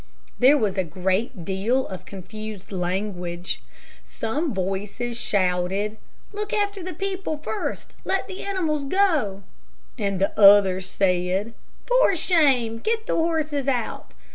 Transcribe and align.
There 0.39 0.57
was 0.57 0.79
a 0.79 0.83
great 0.83 1.45
deal 1.45 1.85
of 1.87 2.05
confused 2.05 2.71
language 2.71 3.61
Some 4.03 4.51
voices 4.51 5.15
shouted, 5.15 5.99
"Look 6.33 6.53
after 6.53 6.81
the 6.81 6.95
people 6.95 7.37
first 7.37 7.93
Let 8.03 8.27
the 8.27 8.41
animals 8.41 8.83
go." 8.85 9.43
And 9.99 10.23
others 10.35 10.87
said, 10.89 11.53
"For 11.85 12.15
shame. 12.15 12.79
Get 12.79 13.05
the 13.05 13.13
horses 13.13 13.67
out." 13.67 14.15